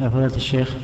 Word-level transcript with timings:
يا 0.00 0.08
فضيلة 0.08 0.36
الشيخ 0.36 0.76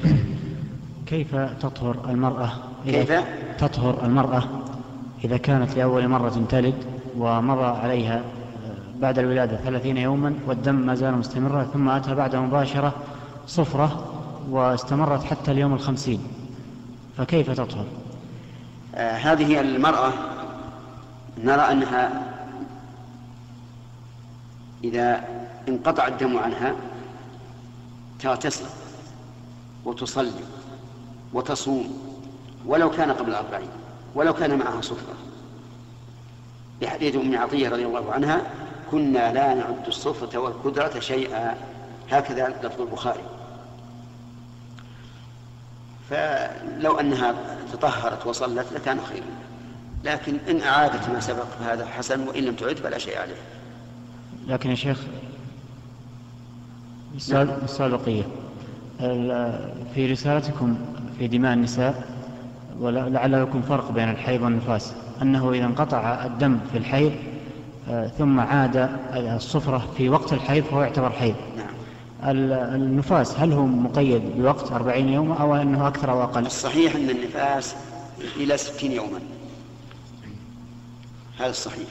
كيف 1.07 1.37
تطهر 1.37 2.11
المرأة 2.11 2.51
إذا 2.87 3.05
كيف؟ 3.05 3.25
تطهر 3.59 4.05
المرأة 4.05 4.43
إذا 5.25 5.37
كانت 5.37 5.77
لأول 5.77 6.09
مرة 6.09 6.47
تلد 6.49 6.75
ومضى 7.19 7.65
عليها 7.65 8.23
بعد 9.01 9.19
الولادة 9.19 9.57
ثلاثين 9.57 9.97
يوما 9.97 10.35
والدم 10.47 10.75
ما 10.75 10.95
زال 10.95 11.15
مستمرا 11.15 11.65
ثم 11.65 11.89
أتى 11.89 12.15
بعد 12.15 12.37
مباشرة 12.37 12.95
صفرة 13.47 14.13
واستمرت 14.51 15.25
حتى 15.25 15.53
اليوم 15.53 15.75
الخمسين 15.75 16.21
فكيف 17.19 17.51
تطهر 17.51 17.85
آه 18.95 19.17
هذه 19.17 19.61
المرأة 19.61 20.13
نرى 21.45 21.61
أنها 21.61 22.23
إذا 24.85 25.25
انقطع 25.69 26.07
الدم 26.07 26.39
عنها 26.39 26.75
تغتسل 28.21 28.65
وتصلي 29.87 30.45
وتصوم 31.33 31.99
ولو 32.67 32.91
كان 32.91 33.11
قبل 33.11 33.31
الأربعين 33.31 33.69
ولو 34.15 34.35
كان 34.35 34.59
معها 34.59 34.81
صفرة 34.81 35.15
لحديث 36.83 37.17
أم 37.17 37.39
عطية 37.39 37.69
رضي 37.69 37.87
الله 37.87 38.13
عنها 38.13 38.43
كنا 38.91 39.33
لا 39.33 39.55
نعد 39.55 39.87
الصفرة 39.87 40.39
والكدرة 40.39 41.01
شيئا. 41.01 41.55
هكذا 42.11 42.49
لفظ 42.63 42.81
البخاري. 42.81 43.23
فلو 46.11 47.01
أنها 47.01 47.35
تطهرت 47.73 48.27
وصلت 48.27 48.73
لكان 48.73 49.01
خيرا 49.01 49.27
لكن 50.05 50.37
إن 50.49 50.61
أعادت 50.61 51.09
ما 51.09 51.21
سبق 51.21 51.45
فهذا 51.45 51.87
حسن 51.87 52.29
وإن 52.29 52.45
لم 52.45 52.55
تعد 52.55 52.77
فلا 52.77 52.99
شيء 52.99 53.19
عليه. 53.19 53.37
لكن 54.47 54.71
يا 54.71 54.75
شيخ 54.75 55.01
نعم. 57.29 57.49
السؤال 57.65 57.99
بقية 57.99 58.25
في 59.95 60.13
رسالتكم 60.13 60.77
في 61.19 61.27
دماء 61.27 61.53
النساء 61.53 62.05
ولعل 62.81 63.35
يكون 63.35 63.63
فرق 63.63 63.91
بين 63.93 64.11
الحيض 64.11 64.43
والنفاس 64.43 64.93
أنه 65.23 65.53
إذا 65.53 65.65
انقطع 65.65 66.25
الدم 66.25 66.59
في 66.73 66.79
الحيض 66.79 67.13
آه، 67.89 68.07
ثم 68.07 68.41
عاد 68.41 68.91
الصفرة 69.13 69.89
في 69.97 70.09
وقت 70.09 70.33
الحيض 70.33 70.65
فهو 70.65 70.83
يعتبر 70.83 71.11
حيض. 71.11 71.35
نعم. 71.57 71.75
النفاس 72.75 73.39
هل 73.39 73.53
هو 73.53 73.67
مقيد 73.67 74.23
بوقت 74.37 74.73
أربعين 74.73 75.09
يوما 75.09 75.35
أو 75.35 75.55
أنه 75.55 75.89
أكثر 75.89 76.11
أو 76.11 76.23
أقل؟ 76.23 76.47
الصحيح 76.47 76.97
أن 76.97 77.11
النفاس 77.11 77.77
إلى 78.37 78.57
ستين 78.57 78.93
يوما. 78.93 79.21
هذا 81.39 81.51
الصحيح. 81.51 81.89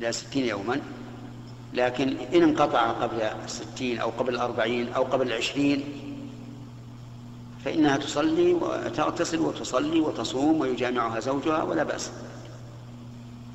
إلى 0.00 0.12
ستين 0.12 0.46
يوما. 0.46 0.76
لكن 1.74 2.16
إن 2.34 2.42
انقطع 2.42 2.90
قبل 2.90 3.20
الستين 3.44 3.98
أو 3.98 4.10
قبل 4.10 4.34
الأربعين 4.34 4.92
أو 4.92 5.02
قبل 5.02 5.26
العشرين 5.26 5.84
فإنها 7.66 7.96
تصلي 7.96 8.54
وتغتسل 8.54 9.38
وتصلي 9.40 10.00
وتصوم 10.00 10.60
ويجامعها 10.60 11.20
زوجها 11.20 11.62
ولا 11.62 11.82
بأس. 11.82 12.10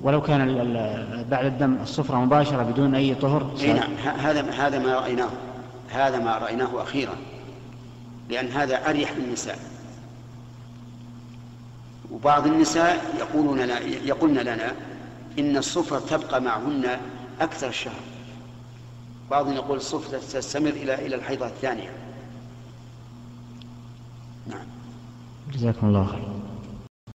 ولو 0.01 0.21
كان 0.21 1.25
بعد 1.29 1.45
الدم 1.45 1.77
الصفرة 1.83 2.17
مباشرة 2.17 2.63
بدون 2.63 2.95
أي 2.95 3.15
طهر 3.15 3.51
أي 3.61 3.73
نعم. 3.73 3.93
هذا 3.95 4.41
هذا 4.41 4.79
ما 4.79 4.95
رأيناه. 4.95 5.29
هذا 5.89 6.19
ما 6.19 6.37
رأيناه 6.37 6.83
أخيرا. 6.83 7.15
لأن 8.29 8.47
هذا 8.47 8.89
أريح 8.89 9.11
للنساء. 9.17 9.59
وبعض 12.11 12.47
النساء 12.47 13.15
يقولون 13.19 13.59
لنا 13.59 13.79
يقولن 13.79 14.39
لنا 14.39 14.71
إن 15.39 15.57
الصفرة 15.57 15.99
تبقى 15.99 16.41
معهن 16.41 16.97
أكثر 17.41 17.67
الشهر. 17.67 18.01
بعضهم 19.31 19.53
يقول 19.53 19.77
الصفرة 19.77 20.17
تستمر 20.17 20.69
إلى 20.69 20.95
إلى 21.05 21.15
الحيضة 21.15 21.45
الثانية. 21.45 21.89
نعم 24.51 24.65
جزاكم 25.53 25.87
الله 25.87 26.05
خير 26.05 26.30